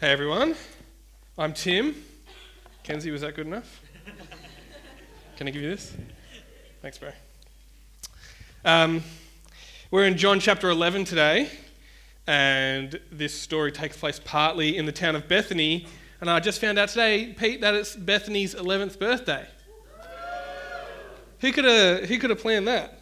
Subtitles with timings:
[0.00, 0.54] Hey everyone,
[1.36, 1.94] I'm Tim.
[2.82, 3.82] Kenzie, was that good enough?
[5.36, 5.94] Can I give you this?
[6.80, 7.10] Thanks, bro.
[8.64, 9.02] Um,
[9.90, 11.50] we're in John chapter 11 today,
[12.26, 15.86] and this story takes place partly in the town of Bethany.
[16.22, 19.46] And I just found out today, Pete, that it's Bethany's 11th birthday.
[21.40, 23.00] Who could have, who could have planned that?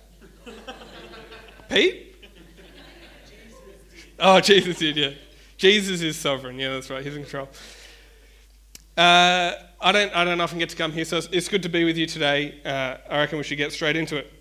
[1.68, 2.16] Pete?
[4.18, 5.10] Oh, Jesus did, yeah.
[5.58, 6.58] Jesus is sovereign.
[6.58, 7.04] Yeah, that's right.
[7.04, 7.48] He's in control.
[8.96, 11.68] Uh, I don't, I don't often get to come here, so it's, it's good to
[11.68, 12.60] be with you today.
[12.64, 14.32] Uh, I reckon we should get straight into it.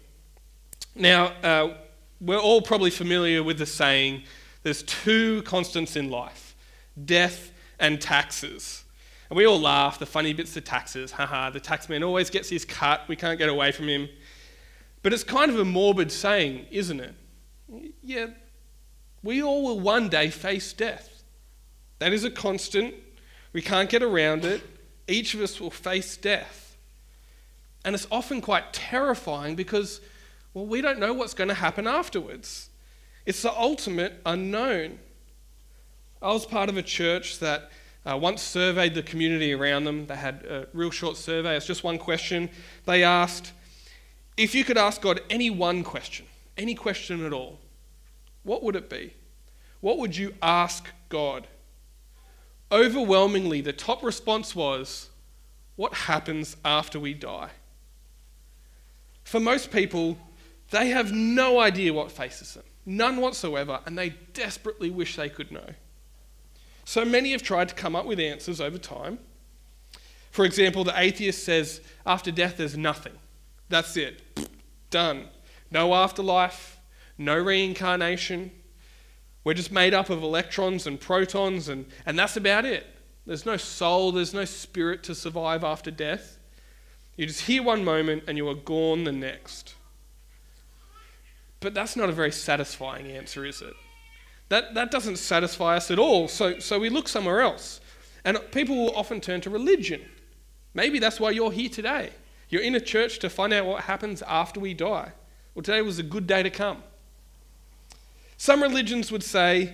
[0.96, 1.74] Now, uh,
[2.22, 4.24] we're all probably familiar with the saying
[4.64, 6.56] there's two constants in life
[7.06, 8.84] death and taxes.
[9.30, 11.12] And we all laugh, the funny bits of taxes.
[11.12, 14.08] Haha, the taxman always gets his cut, we can't get away from him.
[15.04, 17.14] But it's kind of a morbid saying, isn't it?
[18.02, 18.28] Yeah,
[19.28, 21.22] we all will one day face death.
[22.00, 22.96] That is a constant.
[23.52, 24.62] We can't get around it.
[25.06, 26.78] Each of us will face death.
[27.84, 30.00] And it's often quite terrifying because,
[30.54, 32.70] well, we don't know what's going to happen afterwards.
[33.26, 34.98] It's the ultimate unknown.
[36.22, 37.70] I was part of a church that
[38.06, 40.08] uh, once surveyed the community around them.
[40.08, 41.58] They had a real short survey.
[41.58, 42.50] It's just one question.
[42.86, 43.52] They asked
[44.38, 47.60] if you could ask God any one question, any question at all,
[48.44, 49.12] what would it be?
[49.88, 51.48] What would you ask God?
[52.74, 55.08] Overwhelmingly, the top response was,
[55.78, 57.52] What happens after we die?
[59.24, 60.18] For most people,
[60.72, 65.54] they have no idea what faces them, none whatsoever, and they desperately wish they could
[65.54, 65.70] know.
[66.84, 69.20] So many have tried to come up with answers over time.
[70.32, 73.14] For example, the atheist says, After death, there's nothing.
[73.70, 74.22] That's it.
[74.90, 75.30] Done.
[75.72, 76.78] No afterlife,
[77.18, 78.52] no reincarnation.
[79.44, 82.86] We're just made up of electrons and protons, and, and that's about it.
[83.26, 86.38] There's no soul, there's no spirit to survive after death.
[87.18, 89.76] You just hear one moment and you are gone the next.
[91.60, 93.74] But that's not a very satisfying answer, is it?
[94.50, 97.82] That, that doesn't satisfy us at all, so, so we look somewhere else.
[98.24, 100.02] And people will often turn to religion.
[100.74, 102.12] Maybe that's why you're here today.
[102.50, 105.12] You're in a church to find out what happens after we die.
[105.54, 106.84] Well, today was a good day to come.
[108.38, 109.74] Some religions would say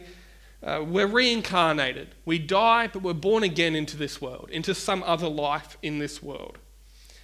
[0.63, 2.16] uh, we're reincarnated.
[2.25, 6.24] We die, but we're born again into this world, into some other life in this
[6.24, 6.57] world.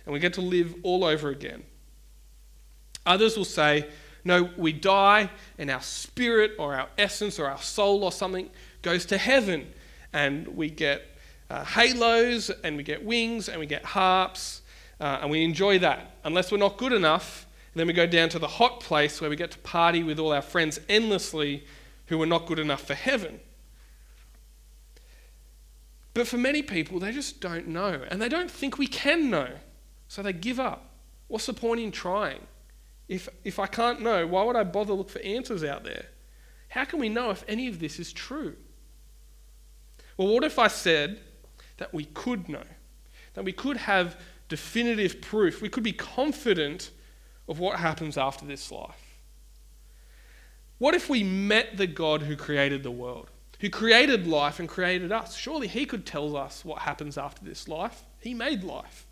[0.05, 1.63] And we get to live all over again.
[3.05, 3.87] Others will say,
[4.25, 8.49] no, we die, and our spirit or our essence or our soul or something
[8.81, 9.71] goes to heaven,
[10.11, 11.03] and we get
[11.49, 14.61] uh, halos, and we get wings, and we get harps,
[14.99, 16.17] uh, and we enjoy that.
[16.25, 19.29] Unless we're not good enough, and then we go down to the hot place where
[19.29, 21.65] we get to party with all our friends endlessly
[22.07, 23.39] who are not good enough for heaven.
[26.15, 28.01] But for many people, they just don't know.
[28.09, 29.49] And they don't think we can know.
[30.07, 30.89] So they give up.
[31.27, 32.41] What's the point in trying?
[33.07, 36.07] If, if I can't know, why would I bother look for answers out there?
[36.69, 38.55] How can we know if any of this is true?
[40.17, 41.19] Well, what if I said
[41.77, 42.65] that we could know?
[43.35, 45.61] That we could have definitive proof?
[45.61, 46.89] We could be confident
[47.49, 49.17] of what happens after this life.
[50.77, 53.29] What if we met the God who created the world,
[53.59, 55.35] who created life and created us?
[55.35, 58.03] Surely He could tell us what happens after this life.
[58.21, 59.05] He made life.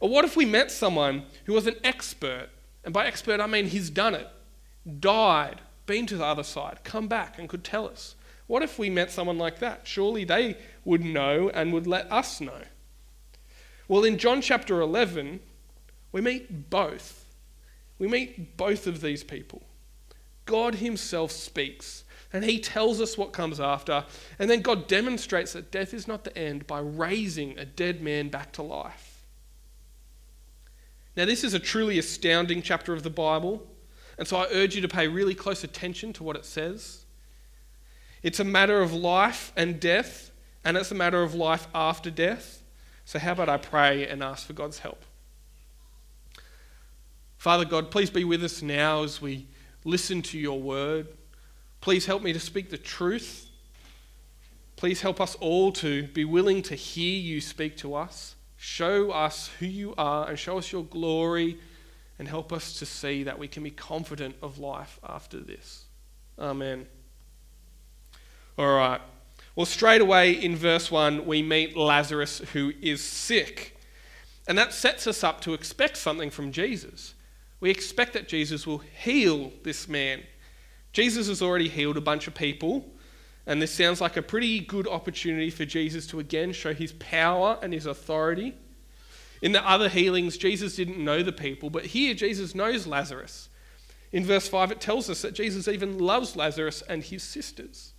[0.00, 2.48] Or what if we met someone who was an expert,
[2.84, 4.28] and by expert I mean he's done it,
[5.00, 8.14] died, been to the other side, come back, and could tell us?
[8.46, 9.82] What if we met someone like that?
[9.84, 12.62] Surely they would know and would let us know.
[13.88, 15.40] Well, in John chapter 11,
[16.12, 17.24] we meet both.
[17.98, 19.62] We meet both of these people.
[20.44, 24.04] God Himself speaks, and He tells us what comes after,
[24.38, 28.28] and then God demonstrates that death is not the end by raising a dead man
[28.28, 29.24] back to life.
[31.16, 33.66] Now, this is a truly astounding chapter of the Bible,
[34.18, 37.04] and so I urge you to pay really close attention to what it says.
[38.22, 40.30] It's a matter of life and death,
[40.64, 42.62] and it's a matter of life after death.
[43.04, 45.04] So, how about I pray and ask for God's help?
[47.42, 49.48] Father God, please be with us now as we
[49.84, 51.08] listen to your word.
[51.80, 53.50] Please help me to speak the truth.
[54.76, 58.36] Please help us all to be willing to hear you speak to us.
[58.56, 61.58] Show us who you are and show us your glory
[62.20, 65.86] and help us to see that we can be confident of life after this.
[66.38, 66.86] Amen.
[68.56, 69.00] All right.
[69.56, 73.76] Well, straight away in verse 1, we meet Lazarus who is sick.
[74.46, 77.14] And that sets us up to expect something from Jesus
[77.62, 80.24] we expect that Jesus will heal this man.
[80.92, 82.92] Jesus has already healed a bunch of people,
[83.46, 87.58] And this sounds like a pretty good opportunity for Jesus to again show his power
[87.62, 88.54] and his authority.
[89.40, 93.48] In the other healings, Jesus didn't know the people, but here Jesus knows Lazarus.
[94.12, 97.94] In verse 5, it tells us that Jesus even loves Lazarus and his sisters.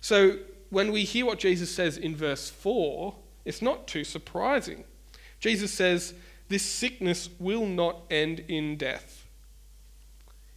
[0.00, 0.38] So
[0.70, 3.14] when we hear what Jesus says in verse 4,
[3.44, 4.84] it's not too surprising.
[5.38, 6.14] Jesus says,
[6.50, 9.24] This sickness will not end in death.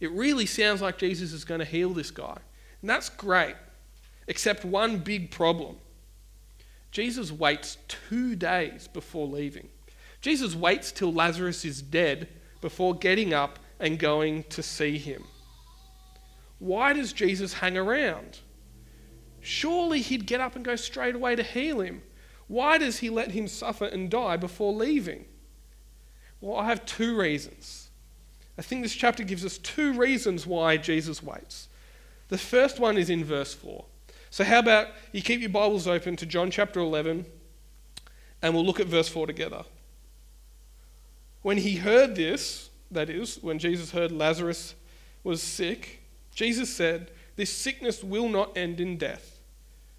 [0.00, 2.36] It really sounds like Jesus is going to heal this guy.
[2.80, 3.54] And that's great,
[4.26, 5.76] except one big problem.
[6.90, 9.68] Jesus waits two days before leaving.
[10.20, 12.26] Jesus waits till Lazarus is dead
[12.60, 15.22] before getting up and going to see him.
[16.58, 18.40] Why does Jesus hang around?
[19.40, 22.02] Surely he'd get up and go straight away to heal him.
[22.48, 25.26] Why does he let him suffer and die before leaving?
[26.44, 27.88] Well, I have two reasons.
[28.58, 31.68] I think this chapter gives us two reasons why Jesus waits.
[32.28, 33.84] The first one is in verse 4.
[34.30, 37.24] So, how about you keep your Bibles open to John chapter 11
[38.42, 39.64] and we'll look at verse 4 together.
[41.40, 44.74] When he heard this, that is, when Jesus heard Lazarus
[45.22, 46.02] was sick,
[46.34, 49.34] Jesus said, This sickness will not end in death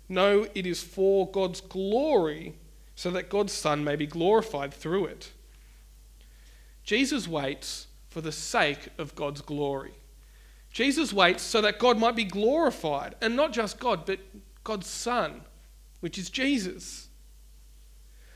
[0.08, 2.54] no, it is for God's glory,
[2.96, 5.32] so that God's Son may be glorified through it.
[6.86, 9.92] Jesus waits for the sake of God's glory.
[10.72, 14.20] Jesus waits so that God might be glorified, and not just God, but
[14.64, 15.42] God's Son,
[16.02, 17.08] which is Jesus.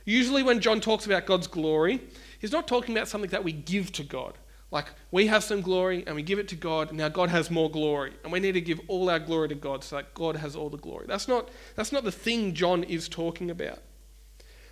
[0.05, 2.01] Usually, when John talks about God's glory,
[2.39, 4.37] he's not talking about something that we give to God.
[4.71, 7.69] Like we have some glory and we give it to God, now God has more
[7.69, 8.13] glory.
[8.23, 10.69] And we need to give all our glory to God so that God has all
[10.69, 11.05] the glory.
[11.07, 13.79] That's not, that's not the thing John is talking about.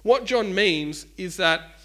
[0.04, 1.77] What John means is that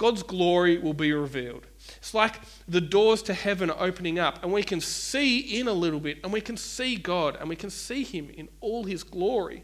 [0.00, 1.66] God's glory will be revealed.
[1.98, 5.74] It's like the doors to heaven are opening up, and we can see in a
[5.74, 9.02] little bit, and we can see God, and we can see Him in all His
[9.02, 9.62] glory.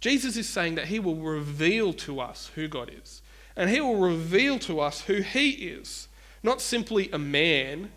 [0.00, 3.20] Jesus is saying that He will reveal to us who God is,
[3.54, 6.08] and He will reveal to us who He is.
[6.42, 7.92] Not simply a man,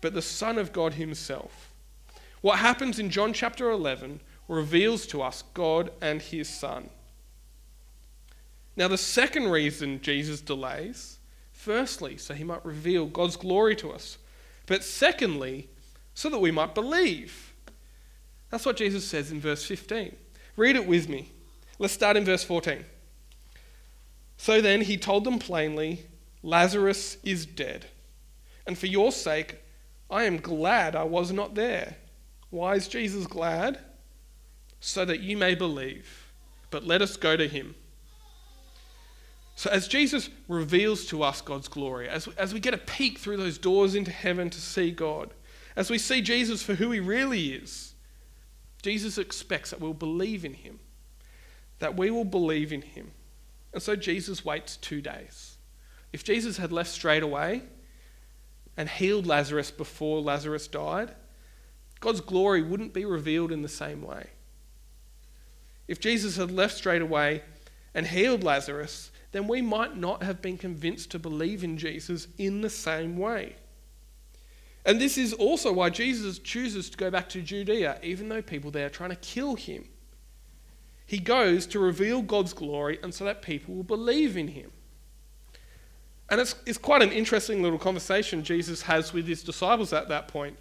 [0.00, 1.70] but the Son of God Himself.
[2.40, 6.88] What happens in John chapter 11 reveals to us God and His Son.
[8.80, 11.18] Now, the second reason Jesus delays,
[11.52, 14.16] firstly, so He might reveal God's glory to us,
[14.64, 15.68] but secondly,
[16.14, 17.52] so that we might believe.
[18.48, 20.16] That's what Jesus says in verse 15.
[20.56, 21.30] Read it with me.
[21.78, 22.86] Let's start in verse 14.
[24.38, 26.06] So then he told them plainly
[26.42, 27.84] Lazarus is dead.
[28.66, 29.58] And for your sake,
[30.10, 31.96] I am glad I was not there.
[32.48, 33.78] Why is Jesus glad?
[34.80, 36.32] So that you may believe.
[36.70, 37.74] But let us go to him.
[39.56, 43.36] So, as Jesus reveals to us God's glory, as, as we get a peek through
[43.36, 45.34] those doors into heaven to see God,
[45.76, 47.94] as we see Jesus for who he really is,
[48.82, 50.80] Jesus expects that we'll believe in him,
[51.78, 53.12] that we will believe in him.
[53.72, 55.58] And so Jesus waits two days.
[56.12, 57.62] If Jesus had left straight away
[58.76, 61.14] and healed Lazarus before Lazarus died,
[62.00, 64.30] God's glory wouldn't be revealed in the same way.
[65.86, 67.42] If Jesus had left straight away
[67.94, 72.60] and healed Lazarus, then we might not have been convinced to believe in Jesus in
[72.60, 73.56] the same way.
[74.84, 78.70] And this is also why Jesus chooses to go back to Judea, even though people
[78.70, 79.84] there are trying to kill him.
[81.06, 84.70] He goes to reveal God's glory and so that people will believe in him.
[86.30, 90.28] And it's, it's quite an interesting little conversation Jesus has with his disciples at that
[90.28, 90.56] point.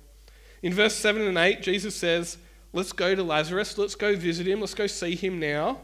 [0.64, 2.38] In verse 7 and 8, Jesus says,
[2.74, 5.80] Let's go to Lazarus, let's go visit him, let's go see him now.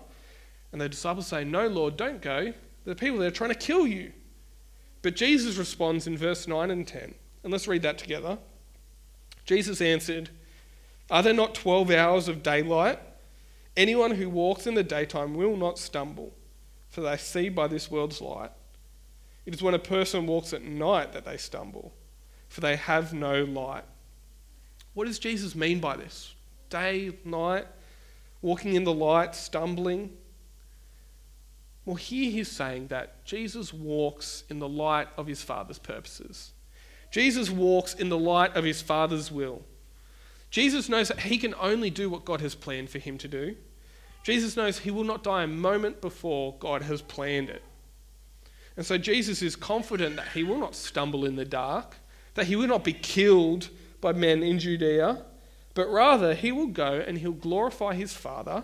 [0.72, 2.54] And the disciples say, No, Lord, don't go.
[2.86, 4.14] The people there are trying to kill you.
[5.02, 7.14] But Jesus responds in verse 9 and 10.
[7.44, 8.38] And let's read that together.
[9.46, 10.30] Jesus answered,
[11.10, 13.00] Are there not 12 hours of daylight?
[13.78, 16.34] Anyone who walks in the daytime will not stumble,
[16.90, 18.52] for they see by this world's light.
[19.46, 21.94] It is when a person walks at night that they stumble,
[22.48, 23.84] for they have no light.
[24.94, 26.34] What does Jesus mean by this?
[26.70, 27.68] Day, night,
[28.42, 30.12] walking in the light, stumbling?
[31.86, 36.52] Well, here he's saying that Jesus walks in the light of his Father's purposes.
[37.12, 39.62] Jesus walks in the light of his Father's will.
[40.50, 43.56] Jesus knows that he can only do what God has planned for him to do.
[44.24, 47.62] Jesus knows he will not die a moment before God has planned it.
[48.76, 51.98] And so Jesus is confident that he will not stumble in the dark,
[52.34, 53.70] that he will not be killed
[54.02, 55.24] by men in Judea,
[55.76, 58.64] but rather he will go and he'll glorify his Father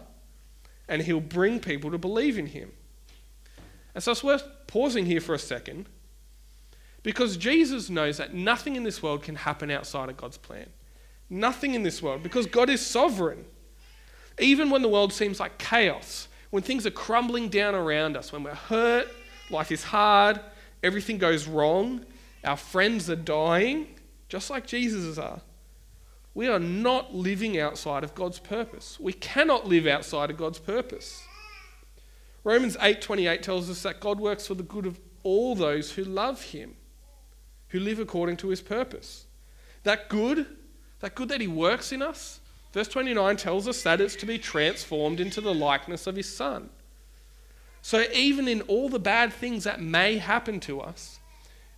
[0.88, 2.72] and he'll bring people to believe in him.
[3.94, 5.88] And so it's worth pausing here for a second
[7.04, 10.68] because Jesus knows that nothing in this world can happen outside of God's plan.
[11.30, 13.46] Nothing in this world because God is sovereign.
[14.40, 18.44] Even when the world seems like chaos, when things are crumbling down around us, when
[18.44, 19.08] we're hurt,
[19.50, 20.40] life is hard,
[20.84, 22.06] everything goes wrong,
[22.44, 23.88] our friends are dying,
[24.30, 25.42] just like Jesus are.
[26.34, 28.98] We are not living outside of God's purpose.
[29.00, 31.24] We cannot live outside of God's purpose.
[32.44, 36.42] Romans 8:28 tells us that God works for the good of all those who love
[36.42, 36.76] him,
[37.70, 39.26] who live according to his purpose.
[39.84, 40.48] That good,
[41.00, 42.40] that good that he works in us,
[42.74, 46.70] verse 29 tells us that it's to be transformed into the likeness of his son.
[47.82, 51.20] So even in all the bad things that may happen to us,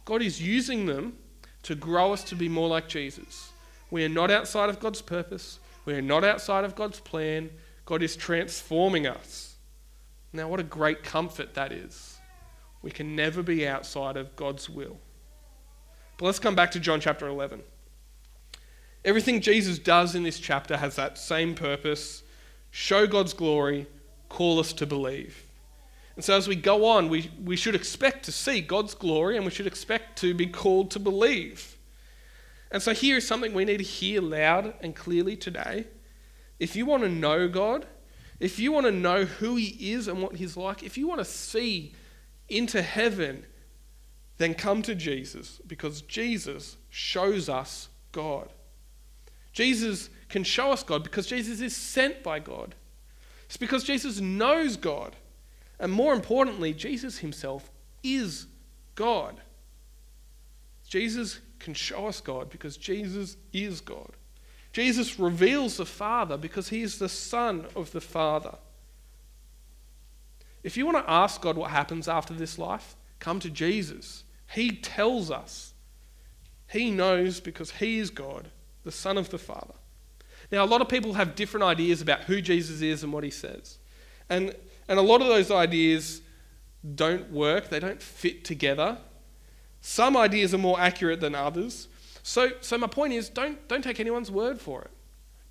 [0.05, 1.17] God is using them
[1.63, 3.51] to grow us to be more like Jesus.
[3.89, 5.59] We are not outside of God's purpose.
[5.85, 7.51] We are not outside of God's plan.
[7.85, 9.52] God is transforming us.
[10.33, 12.17] Now, what a great comfort that is.
[12.81, 14.97] We can never be outside of God's will.
[16.17, 17.61] But let's come back to John chapter 11.
[19.05, 22.23] Everything Jesus does in this chapter has that same purpose
[22.71, 23.85] show God's glory,
[24.29, 25.45] call us to believe.
[26.15, 29.45] And so as we go on, we, we should expect to see God's glory and
[29.45, 31.77] we should expect to be called to believe.
[32.71, 35.85] And so here is something we need to hear loud and clearly today.
[36.59, 37.85] If you want to know God,
[38.39, 41.19] if you want to know who He is and what He's like, if you want
[41.19, 41.93] to see
[42.49, 43.45] into heaven,
[44.37, 48.49] then come to Jesus because Jesus shows us God.
[49.53, 52.75] Jesus can show us God because Jesus is sent by God.
[53.45, 55.15] It's because Jesus knows God.
[55.79, 57.69] And more importantly, Jesus himself
[58.03, 58.47] is
[58.95, 59.41] God.
[60.87, 64.11] Jesus can show us God because Jesus is God.
[64.73, 68.55] Jesus reveals the Father because he is the Son of the Father.
[70.63, 74.23] If you want to ask God what happens after this life, come to Jesus.
[74.53, 75.73] He tells us.
[76.67, 78.49] He knows because he is God,
[78.83, 79.75] the Son of the Father.
[80.51, 83.29] Now, a lot of people have different ideas about who Jesus is and what he
[83.29, 83.77] says.
[84.29, 84.55] And
[84.87, 86.21] and a lot of those ideas
[86.95, 88.97] don't work, they don't fit together.
[89.81, 91.87] Some ideas are more accurate than others.
[92.23, 94.91] So, so my point is don't, don't take anyone's word for it.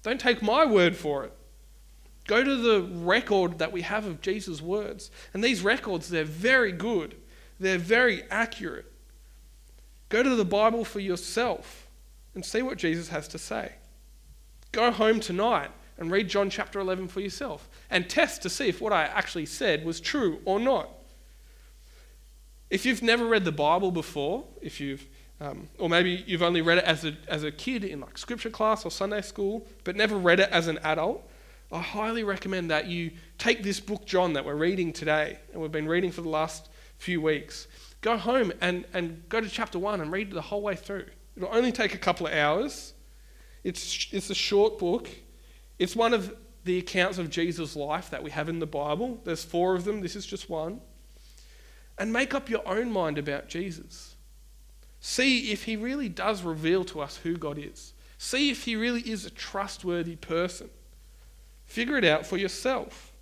[0.03, 1.33] Don't take my word for it.
[2.27, 5.11] Go to the record that we have of Jesus' words.
[5.35, 7.17] And these records, they're very good,
[7.61, 8.91] they're very accurate.
[10.09, 11.87] Go to the Bible for yourself
[12.35, 13.73] and see what Jesus has to say.
[14.73, 18.81] Go home tonight and read John chapter 11 for yourself and test to see if
[18.81, 20.89] what I actually said was true or not.
[22.71, 25.07] If you've never read the Bible before, if you've
[25.43, 28.51] um, or maybe you've only read it as a, as a kid in like scripture
[28.51, 31.29] class or Sunday school, but never read it as an adult,
[31.73, 35.73] I highly recommend that you take this book, John, that we're reading today, and we've
[35.73, 36.69] been reading for the last
[36.99, 37.67] few weeks.
[38.03, 41.07] Go home and, and go to chapter one and read the whole way through.
[41.37, 42.93] It'll only take a couple of hours.
[43.65, 45.09] It's, it's a short book,
[45.79, 49.21] it's one of the accounts of Jesus' life that we have in the Bible.
[49.25, 50.81] There's four of them, this is just one.
[51.99, 54.12] And make up your own mind about Jesus.
[55.05, 57.93] See if he really does reveal to us who God is.
[58.19, 60.71] See if he really is a trustworthy person.
[61.67, 63.13] Figure it out for yourself.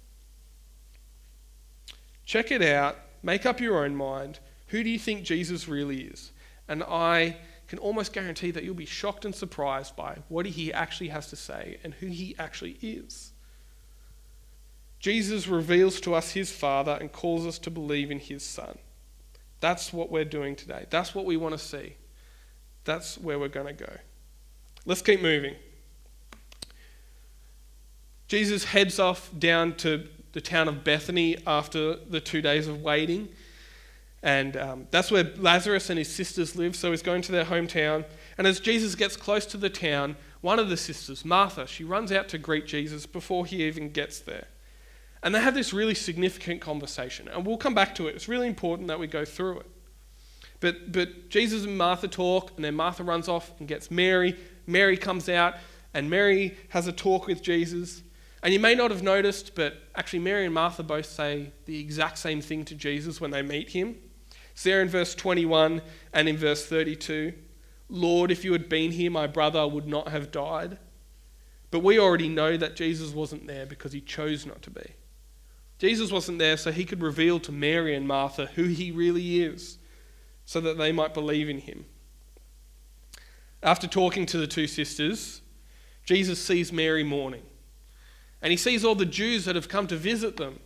[2.26, 4.40] Check it out, make up your own mind.
[4.68, 6.32] Who do you think Jesus really is?
[6.68, 11.08] And I can almost guarantee that you'll be shocked and surprised by what he actually
[11.08, 13.32] has to say and who he actually is.
[14.98, 18.76] Jesus reveals to us his Father and calls us to believe in his Son.
[19.60, 20.86] That's what we're doing today.
[20.90, 21.94] That's what we want to see.
[22.84, 23.92] That's where we're going to go.
[24.86, 25.54] Let's keep moving.
[28.28, 33.28] Jesus heads off down to the town of Bethany after the two days of waiting.
[34.22, 38.04] And um, that's where Lazarus and his sisters live, so he's going to their hometown.
[38.38, 42.12] And as Jesus gets close to the town, one of the sisters, Martha, she runs
[42.12, 44.46] out to greet Jesus before he even gets there.
[45.22, 47.28] And they have this really significant conversation.
[47.28, 48.14] And we'll come back to it.
[48.14, 49.66] It's really important that we go through it.
[50.60, 54.36] But, but Jesus and Martha talk, and then Martha runs off and gets Mary.
[54.66, 55.54] Mary comes out,
[55.94, 58.02] and Mary has a talk with Jesus.
[58.42, 62.18] And you may not have noticed, but actually, Mary and Martha both say the exact
[62.18, 63.96] same thing to Jesus when they meet him.
[64.52, 67.34] It's there in verse 21 and in verse 32.
[67.88, 70.78] Lord, if you had been here, my brother would not have died.
[71.70, 74.94] But we already know that Jesus wasn't there because he chose not to be.
[75.80, 79.78] Jesus wasn't there so he could reveal to Mary and Martha who he really is,
[80.44, 81.86] so that they might believe in him.
[83.62, 85.40] After talking to the two sisters,
[86.04, 87.44] Jesus sees Mary mourning.
[88.42, 90.60] And he sees all the Jews that have come to visit them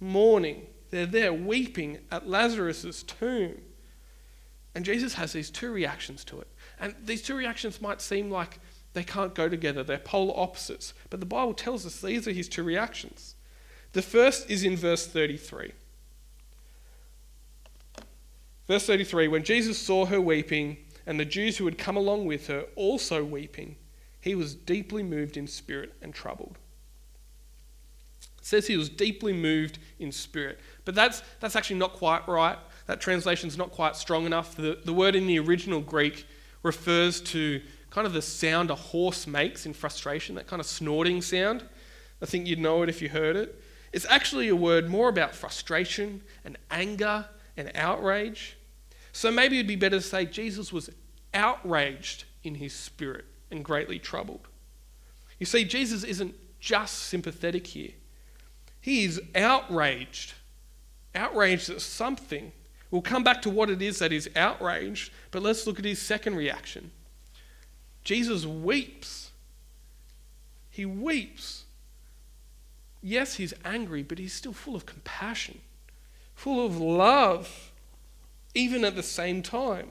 [0.00, 0.66] mourning.
[0.90, 3.60] They're there weeping at Lazarus' tomb.
[4.74, 6.48] And Jesus has these two reactions to it.
[6.80, 8.58] And these two reactions might seem like
[8.92, 10.94] They can't go together, they're polar opposites.
[11.10, 13.36] But the Bible tells us these are his two reactions.
[13.98, 15.72] The first is in verse 33.
[18.68, 22.46] Verse 33 When Jesus saw her weeping, and the Jews who had come along with
[22.46, 23.74] her also weeping,
[24.20, 26.58] he was deeply moved in spirit and troubled.
[28.38, 30.60] It says he was deeply moved in spirit.
[30.84, 32.58] But that's, that's actually not quite right.
[32.86, 34.54] That translation is not quite strong enough.
[34.54, 36.24] The, the word in the original Greek
[36.62, 41.20] refers to kind of the sound a horse makes in frustration, that kind of snorting
[41.20, 41.64] sound.
[42.22, 43.60] I think you'd know it if you heard it.
[43.92, 47.26] It's actually a word more about frustration and anger
[47.56, 48.56] and outrage.
[49.12, 50.90] So maybe it'd be better to say Jesus was
[51.34, 54.48] outraged in his spirit and greatly troubled.
[55.38, 57.92] You see, Jesus isn't just sympathetic here,
[58.80, 60.34] he is outraged.
[61.14, 62.52] Outraged at something.
[62.90, 66.00] We'll come back to what it is that is outraged, but let's look at his
[66.00, 66.90] second reaction.
[68.04, 69.30] Jesus weeps.
[70.70, 71.64] He weeps.
[73.02, 75.60] Yes, he's angry, but he's still full of compassion,
[76.34, 77.72] full of love,
[78.54, 79.90] even at the same time.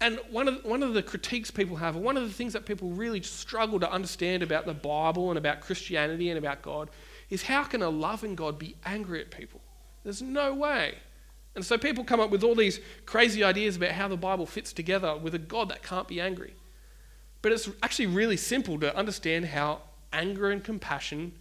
[0.00, 2.90] And one of, one of the critiques people have, one of the things that people
[2.90, 6.90] really struggle to understand about the Bible and about Christianity and about God,
[7.30, 9.60] is how can a loving God be angry at people?
[10.02, 10.96] There's no way.
[11.54, 14.72] And so people come up with all these crazy ideas about how the Bible fits
[14.72, 16.54] together with a God that can't be angry.
[17.40, 21.32] But it's actually really simple to understand how anger and compassion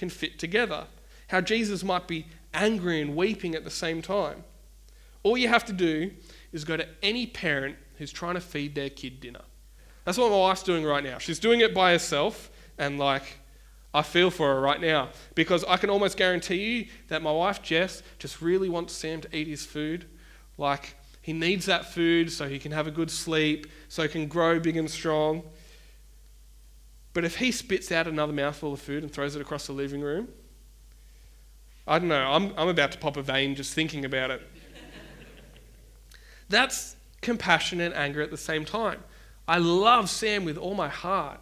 [0.00, 0.86] can fit together,
[1.28, 4.42] how Jesus might be angry and weeping at the same time.
[5.22, 6.10] All you have to do
[6.52, 9.42] is go to any parent who's trying to feed their kid dinner.
[10.06, 11.18] That's what my wife's doing right now.
[11.18, 13.40] She's doing it by herself, and like,
[13.92, 17.60] I feel for her right now because I can almost guarantee you that my wife
[17.60, 20.06] Jess just really wants Sam to eat his food.
[20.56, 24.28] Like, he needs that food so he can have a good sleep, so he can
[24.28, 25.42] grow big and strong.
[27.12, 30.00] But if he spits out another mouthful of food and throws it across the living
[30.00, 30.28] room,
[31.86, 34.42] I don't know, I'm, I'm about to pop a vein just thinking about it.
[36.48, 39.02] That's compassion and anger at the same time.
[39.48, 41.40] I love Sam with all my heart,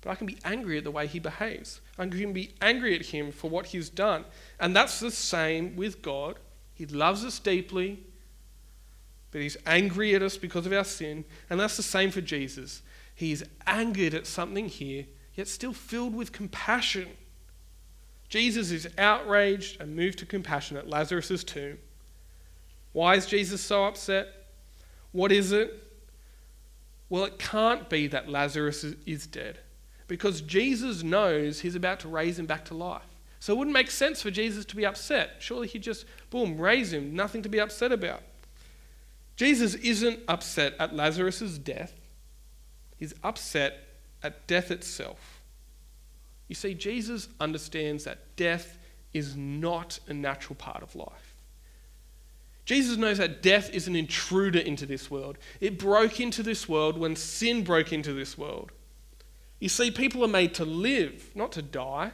[0.00, 1.80] but I can be angry at the way he behaves.
[1.98, 4.24] I can be angry at him for what he's done.
[4.58, 6.38] And that's the same with God.
[6.72, 8.02] He loves us deeply,
[9.30, 11.26] but he's angry at us because of our sin.
[11.50, 12.80] And that's the same for Jesus.
[13.20, 15.04] He's angered at something here,
[15.34, 17.06] yet still filled with compassion.
[18.30, 21.76] Jesus is outraged and moved to compassion at Lazarus' tomb.
[22.94, 24.28] Why is Jesus so upset?
[25.12, 25.86] What is it?
[27.10, 29.58] Well, it can't be that Lazarus is dead
[30.08, 33.02] because Jesus knows he's about to raise him back to life.
[33.38, 35.32] So it wouldn't make sense for Jesus to be upset.
[35.40, 38.22] Surely he'd just, boom, raise him, nothing to be upset about.
[39.36, 41.99] Jesus isn't upset at Lazarus' death,
[43.00, 43.88] he's upset
[44.22, 45.40] at death itself.
[46.46, 48.78] You see, Jesus understands that death
[49.12, 51.36] is not a natural part of life.
[52.64, 55.38] Jesus knows that death is an intruder into this world.
[55.60, 58.70] It broke into this world when sin broke into this world.
[59.58, 62.12] You see, people are made to live, not to die.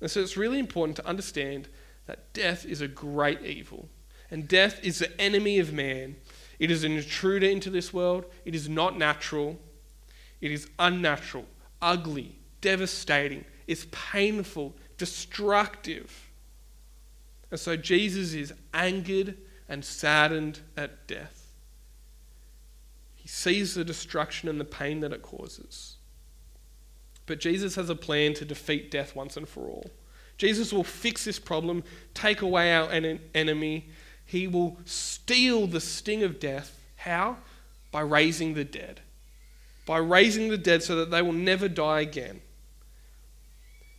[0.00, 1.68] And so it's really important to understand
[2.06, 3.88] that death is a great evil.
[4.30, 6.16] And death is the enemy of man.
[6.58, 8.24] It is an intruder into this world.
[8.44, 9.58] It is not natural.
[10.40, 11.46] It is unnatural,
[11.80, 13.44] ugly, devastating.
[13.66, 16.28] It's painful, destructive.
[17.50, 19.36] And so Jesus is angered
[19.68, 21.52] and saddened at death.
[23.14, 25.96] He sees the destruction and the pain that it causes.
[27.26, 29.90] But Jesus has a plan to defeat death once and for all.
[30.38, 31.82] Jesus will fix this problem,
[32.14, 33.88] take away our en- enemy.
[34.26, 36.78] He will steal the sting of death.
[36.96, 37.38] How?
[37.92, 39.00] By raising the dead.
[39.86, 42.42] By raising the dead so that they will never die again.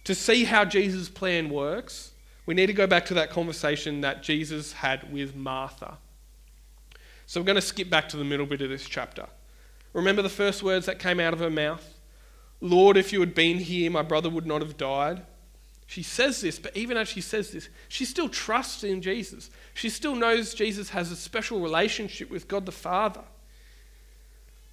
[0.04, 2.12] To see how Jesus' plan works,
[2.46, 5.98] we need to go back to that conversation that Jesus had with Martha.
[7.26, 9.28] So we're going to skip back to the middle bit of this chapter.
[9.94, 11.98] Remember the first words that came out of her mouth?
[12.62, 15.24] Lord, if you had been here, my brother would not have died.
[15.88, 19.50] She says this, but even as she says this, she still trusts in Jesus.
[19.74, 23.24] She still knows Jesus has a special relationship with God the Father.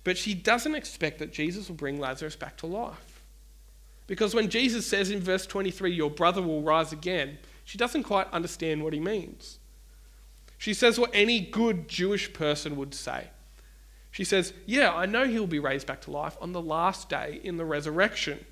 [0.02, 3.22] But she doesn't expect that Jesus will bring Lazarus back to life.
[4.08, 8.30] Because when Jesus says in verse 23, Your brother will rise again, she doesn't quite
[8.32, 9.58] understand what he means.
[10.58, 13.28] She says what any good Jewish person would say.
[14.10, 17.40] She says, Yeah, I know he'll be raised back to life on the last day
[17.42, 18.44] in the resurrection.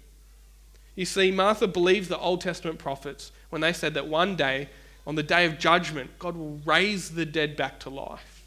[0.95, 4.69] You see, Martha believed the Old Testament prophets when they said that one day,
[5.07, 8.43] on the day of judgment, God will raise the dead back to life.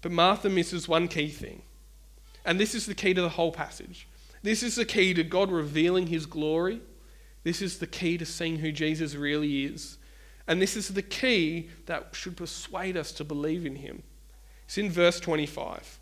[0.00, 1.62] But Martha misses one key thing.
[2.44, 4.06] And this is the key to the whole passage.
[4.42, 6.80] This is the key to God revealing his glory.
[7.42, 9.98] This is the key to seeing who Jesus really is.
[10.46, 14.02] And this is the key that should persuade us to believe in him.
[14.66, 15.98] It's in verse 25.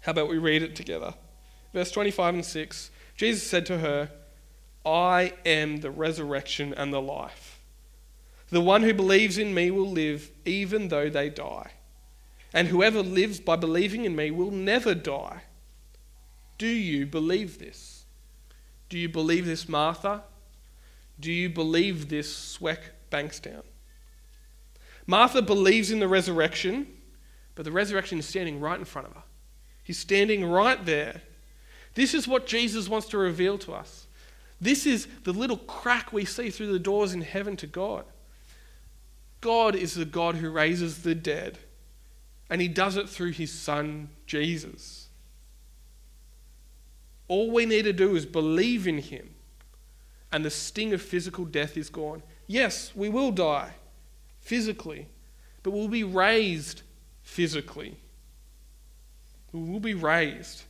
[0.00, 1.14] How about we read it together?
[1.72, 4.10] Verse 25 and 6 Jesus said to her,
[4.84, 7.60] I am the resurrection and the life.
[8.50, 11.72] The one who believes in me will live even though they die.
[12.52, 15.42] And whoever lives by believing in me will never die.
[16.58, 18.04] Do you believe this?
[18.88, 20.22] Do you believe this, Martha?
[21.18, 23.62] Do you believe this, Sweck Bankstown?
[25.06, 26.86] Martha believes in the resurrection,
[27.54, 29.22] but the resurrection is standing right in front of her.
[29.82, 31.22] He's standing right there.
[31.96, 34.06] This is what Jesus wants to reveal to us.
[34.60, 38.04] This is the little crack we see through the doors in heaven to God.
[39.40, 41.58] God is the God who raises the dead,
[42.50, 45.08] and He does it through His Son, Jesus.
[47.28, 49.30] All we need to do is believe in Him,
[50.30, 52.22] and the sting of physical death is gone.
[52.46, 53.72] Yes, we will die
[54.40, 55.08] physically,
[55.62, 56.82] but we'll be raised
[57.22, 57.96] physically.
[59.52, 60.64] We will be raised.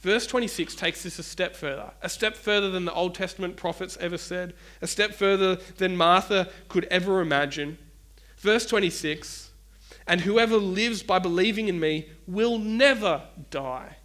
[0.00, 3.98] Verse 26 takes this a step further, a step further than the Old Testament prophets
[4.00, 7.76] ever said, a step further than Martha could ever imagine.
[8.38, 9.50] Verse 26
[10.06, 13.96] And whoever lives by believing in me will never die.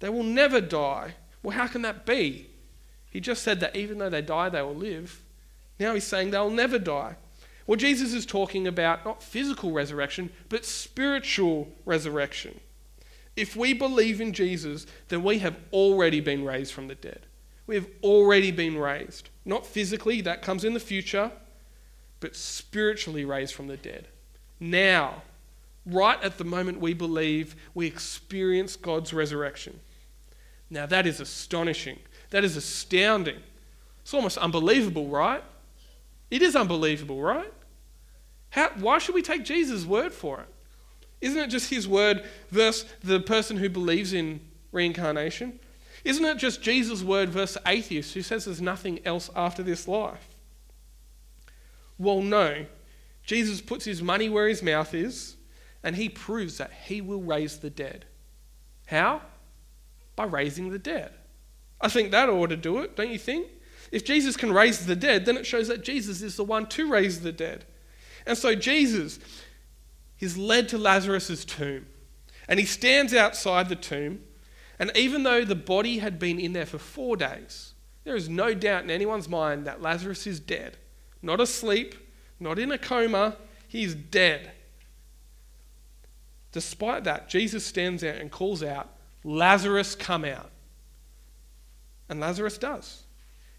[0.00, 1.14] They will never die.
[1.42, 2.50] Well, how can that be?
[3.10, 5.22] He just said that even though they die, they will live.
[5.78, 7.16] Now he's saying they'll never die.
[7.66, 12.60] Well, Jesus is talking about not physical resurrection, but spiritual resurrection.
[13.36, 17.26] If we believe in Jesus, then we have already been raised from the dead.
[17.66, 19.30] We have already been raised.
[19.44, 21.32] Not physically, that comes in the future,
[22.20, 24.08] but spiritually raised from the dead.
[24.60, 25.22] Now,
[25.86, 29.80] right at the moment we believe, we experience God's resurrection.
[30.70, 31.98] Now, that is astonishing.
[32.30, 33.38] That is astounding.
[34.02, 35.42] It's almost unbelievable, right?
[36.30, 37.52] It is unbelievable, right?
[38.50, 40.48] How, why should we take Jesus' word for it?
[41.22, 44.40] Isn't it just his word versus the person who believes in
[44.72, 45.58] reincarnation?
[46.04, 49.86] Isn't it just Jesus' word versus the atheist who says there's nothing else after this
[49.88, 50.28] life?
[51.96, 52.66] Well, no.
[53.24, 55.36] Jesus puts his money where his mouth is,
[55.84, 58.04] and he proves that he will raise the dead.
[58.86, 59.22] How?
[60.16, 61.12] By raising the dead.
[61.80, 63.46] I think that ought to do it, don't you think?
[63.92, 66.90] If Jesus can raise the dead, then it shows that Jesus is the one to
[66.90, 67.64] raise the dead.
[68.26, 69.20] And so Jesus,
[70.22, 71.84] he's led to Lazarus' tomb.
[72.46, 74.20] And he stands outside the tomb.
[74.78, 78.54] And even though the body had been in there for four days, there is no
[78.54, 80.76] doubt in anyone's mind that Lazarus is dead.
[81.22, 81.96] Not asleep,
[82.38, 84.52] not in a coma, he's dead.
[86.52, 88.90] Despite that, Jesus stands out and calls out,
[89.24, 90.52] Lazarus, come out.
[92.08, 93.02] And Lazarus does.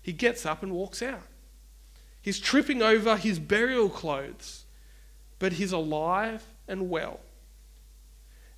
[0.02, 1.28] He gets up and walks out.
[2.21, 4.63] He's tripping over his burial clothes,
[5.39, 7.19] but he's alive and well.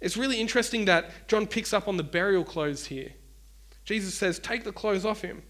[0.02, 3.14] It's really interesting that John picks up on the burial clothes here.
[3.86, 5.44] Jesus says, Take the clothes off him.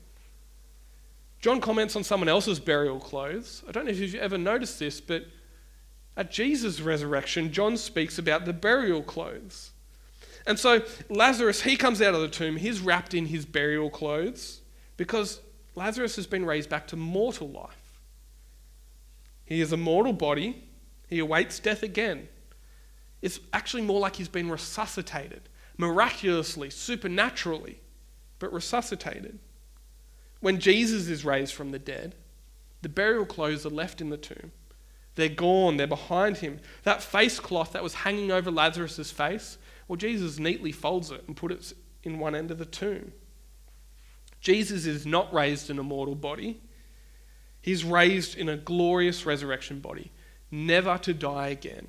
[1.39, 3.63] John comments on someone else's burial clothes.
[3.67, 5.25] I don't know if you've ever noticed this, but
[6.17, 9.71] at Jesus' resurrection, John speaks about the burial clothes.
[10.47, 14.61] And so Lazarus, he comes out of the tomb, he's wrapped in his burial clothes
[14.95, 15.41] because
[15.75, 17.99] Lazarus has been raised back to mortal life.
[19.43, 20.63] He is a mortal body,
[21.07, 22.27] he awaits death again.
[23.21, 27.79] It's actually more like he's been resuscitated, miraculously, supernaturally,
[28.39, 29.39] but resuscitated.
[30.41, 32.15] When Jesus is raised from the dead,
[32.81, 34.51] the burial clothes are left in the tomb.
[35.15, 36.59] They're gone, they're behind him.
[36.83, 41.35] That face cloth that was hanging over Lazarus' face, well, Jesus neatly folds it and
[41.35, 43.13] puts it in one end of the tomb.
[44.41, 46.61] Jesus is not raised in a mortal body,
[47.61, 50.11] he's raised in a glorious resurrection body,
[50.51, 51.87] never to die again.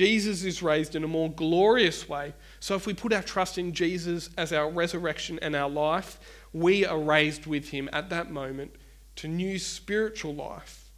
[0.00, 2.32] Jesus is raised in a more glorious way.
[2.58, 6.18] So if we put our trust in Jesus as our resurrection and our life,
[6.54, 8.74] we are raised with him at that moment
[9.16, 10.90] to new spiritual life.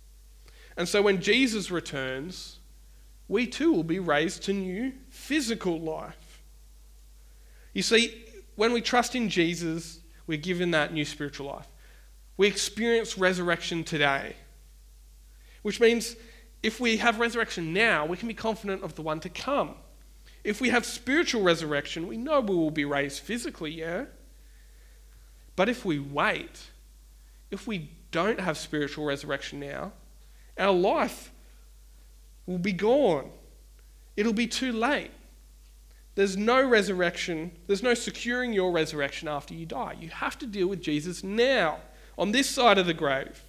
[0.76, 2.60] And so when Jesus returns,
[3.26, 6.40] we too will be raised to new physical life.
[7.72, 11.66] You see, when we trust in Jesus, we're given that new spiritual life.
[12.36, 14.36] We experience resurrection today,
[15.62, 16.14] which means
[16.62, 19.74] if we have resurrection now, we can be confident of the one to come.
[20.44, 24.04] If we have spiritual resurrection, we know we will be raised physically, yeah?
[25.56, 26.70] But if we wait,
[27.50, 29.92] if we don't have spiritual resurrection now,
[30.58, 31.30] our life
[32.46, 33.30] will be gone.
[34.16, 35.10] It'll be too late.
[36.14, 39.96] There's no resurrection, there's no securing your resurrection after you die.
[39.98, 41.78] You have to deal with Jesus now,
[42.18, 43.42] on this side of the grave.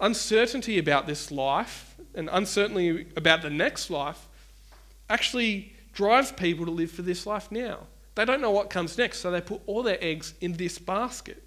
[0.00, 4.28] Uncertainty about this life and uncertainty about the next life
[5.10, 7.86] actually drives people to live for this life now.
[8.14, 11.42] They don't know what comes next, so they put all their eggs in this basket.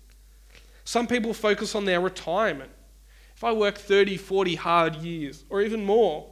[0.84, 2.72] Some people focus on their retirement.
[3.36, 6.30] If I work 30, 40 hard years, or even more,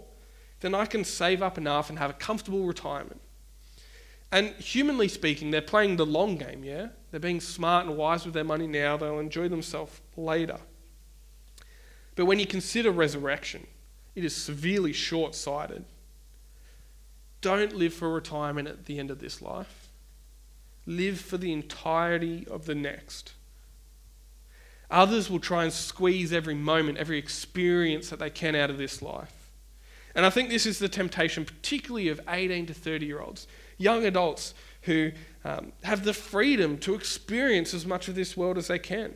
[0.59, 3.21] then I can save up enough and have a comfortable retirement.
[4.31, 6.89] And humanly speaking, they're playing the long game, yeah?
[7.09, 10.57] They're being smart and wise with their money now, they'll enjoy themselves later.
[12.19, 13.65] But when you consider resurrection,
[14.13, 15.85] it is severely short sighted.
[17.39, 19.87] Don't live for retirement at the end of this life,
[20.85, 23.35] live for the entirety of the next.
[24.91, 29.01] Others will try and squeeze every moment, every experience that they can out of this
[29.01, 29.49] life.
[30.13, 34.03] And I think this is the temptation, particularly of 18 to 30 year olds, young
[34.03, 35.13] adults who
[35.45, 39.15] um, have the freedom to experience as much of this world as they can.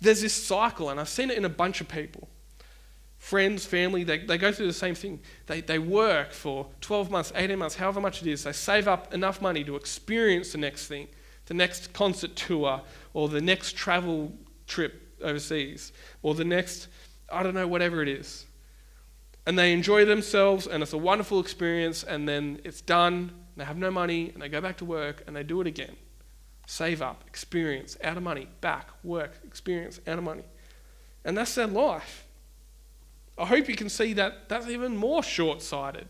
[0.00, 2.28] There's this cycle, and I've seen it in a bunch of people.
[3.18, 5.20] Friends, family, they, they go through the same thing.
[5.46, 8.44] They, they work for 12 months, 18 months, however much it is.
[8.44, 11.08] They save up enough money to experience the next thing,
[11.46, 12.82] the next concert tour,
[13.14, 14.32] or the next travel
[14.68, 16.86] trip overseas, or the next,
[17.30, 18.46] I don't know, whatever it is
[19.48, 23.78] and they enjoy themselves and it's a wonderful experience and then it's done they have
[23.78, 25.96] no money and they go back to work and they do it again
[26.68, 30.44] save up experience out of money back work experience out of money
[31.24, 32.26] and that's their life
[33.38, 36.06] i hope you can see that that's even more short-sighted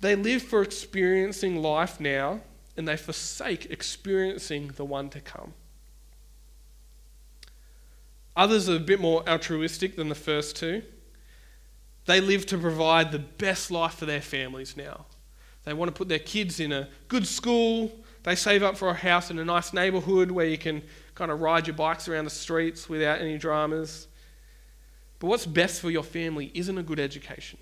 [0.00, 2.40] they live for experiencing life now
[2.76, 5.54] and they forsake experiencing the one to come
[8.36, 10.82] Others are a bit more altruistic than the first two.
[12.06, 15.04] They live to provide the best life for their families now.
[15.64, 17.92] They want to put their kids in a good school.
[18.22, 20.82] They save up for a house in a nice neighborhood where you can
[21.14, 24.08] kind of ride your bikes around the streets without any dramas.
[25.18, 27.58] But what's best for your family isn't a good education.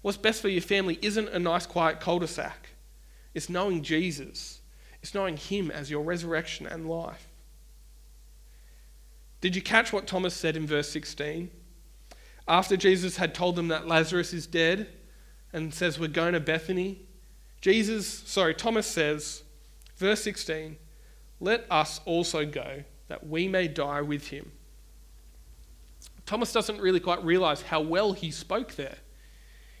[0.00, 2.70] What's best for your family isn't a nice, quiet cul de sac.
[3.34, 4.60] It's knowing Jesus,
[5.02, 7.28] it's knowing Him as your resurrection and life.
[9.40, 11.50] Did you catch what Thomas said in verse 16?
[12.46, 14.88] After Jesus had told them that Lazarus is dead
[15.52, 17.00] and says, We're going to Bethany,
[17.62, 19.44] Jesus, sorry, Thomas says,
[19.96, 20.76] verse 16,
[21.40, 24.50] Let us also go that we may die with him.
[26.26, 28.96] Thomas doesn't really quite realize how well he spoke there.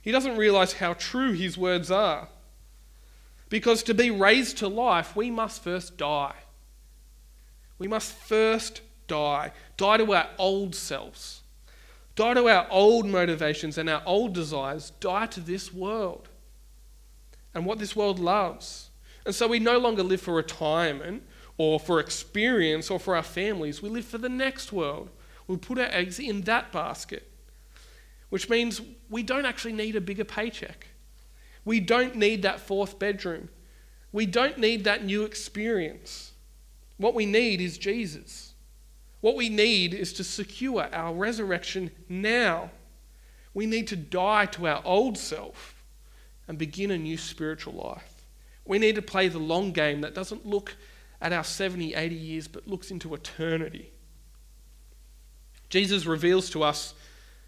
[0.00, 2.28] He doesn't realize how true his words are.
[3.48, 6.34] Because to be raised to life, we must first die.
[7.78, 9.52] We must first die.
[9.76, 11.42] Die to our old selves.
[12.14, 14.92] Die to our old motivations and our old desires.
[15.00, 16.28] Die to this world
[17.54, 18.90] and what this world loves.
[19.24, 21.22] And so we no longer live for retirement
[21.58, 23.82] or for experience or for our families.
[23.82, 25.10] We live for the next world.
[25.46, 27.30] We put our eggs in that basket,
[28.30, 30.88] which means we don't actually need a bigger paycheck.
[31.64, 33.48] We don't need that fourth bedroom.
[34.12, 36.32] We don't need that new experience.
[36.96, 38.54] What we need is Jesus.
[39.20, 42.70] What we need is to secure our resurrection now.
[43.54, 45.81] We need to die to our old self
[46.48, 48.24] and begin a new spiritual life.
[48.64, 50.76] We need to play the long game that doesn't look
[51.20, 53.92] at our 70, 80 years, but looks into eternity.
[55.68, 56.94] Jesus reveals to us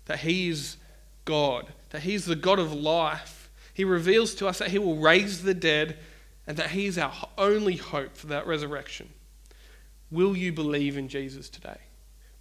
[0.07, 0.77] that He is
[1.25, 3.51] God, that He's the God of life.
[3.73, 5.99] He reveals to us that He will raise the dead
[6.47, 9.11] and that He is our only hope for that resurrection.
[10.11, 11.79] Will you believe in Jesus today?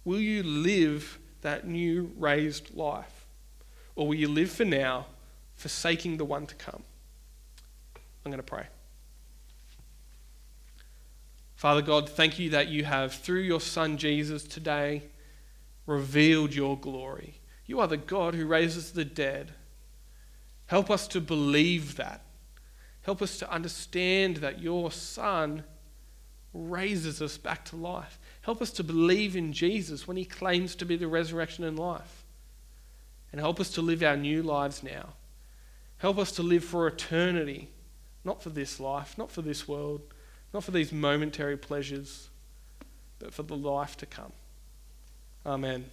[0.04, 3.26] Will you live that new raised life?
[3.96, 5.06] Or will you live for now,
[5.56, 6.82] forsaking the one to come?
[8.24, 8.66] I'm going to pray.
[11.54, 15.02] Father God, thank you that you have, through your Son Jesus today,
[15.86, 17.40] revealed your glory.
[17.66, 19.52] You are the God who raises the dead.
[20.66, 22.22] Help us to believe that.
[23.02, 25.64] Help us to understand that your Son
[26.52, 28.18] raises us back to life.
[28.42, 32.24] Help us to believe in Jesus when he claims to be the resurrection and life.
[33.32, 35.14] And help us to live our new lives now.
[36.04, 37.66] Help us to live for eternity,
[38.24, 40.02] not for this life, not for this world,
[40.52, 42.28] not for these momentary pleasures,
[43.18, 44.30] but for the life to come.
[45.46, 45.86] Amen.